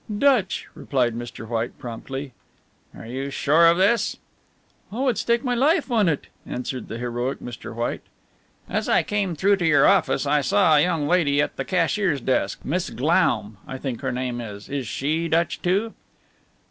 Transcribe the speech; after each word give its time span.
"Dutch," 0.17 0.67
replied 0.73 1.13
Mr. 1.15 1.47
White 1.47 1.77
promptly. 1.77 2.33
"Are 2.97 3.05
you 3.05 3.29
sure 3.29 3.67
of 3.67 3.77
this?" 3.77 4.17
"I 4.91 5.01
would 5.01 5.15
stake 5.19 5.43
my 5.43 5.53
life 5.53 5.91
on 5.91 6.09
it," 6.09 6.25
answered 6.43 6.87
the 6.87 6.97
heroic 6.97 7.37
Mr. 7.37 7.75
White. 7.75 8.01
"As 8.67 8.89
I 8.89 9.03
came 9.03 9.35
through 9.35 9.57
to 9.57 9.65
your 9.67 9.85
office 9.85 10.25
I 10.25 10.41
saw 10.41 10.75
a 10.75 10.81
young 10.81 11.07
lady 11.07 11.39
at 11.39 11.55
the 11.55 11.63
cashier's 11.65 12.19
desk 12.19 12.61
Miss 12.63 12.89
Glaum, 12.89 13.57
I 13.67 13.77
think 13.77 14.01
her 14.01 14.11
name 14.11 14.41
is. 14.41 14.69
Is 14.69 14.87
she 14.87 15.27
Dutch, 15.27 15.61
too?" 15.61 15.93